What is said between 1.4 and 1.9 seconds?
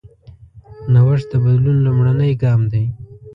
بدلون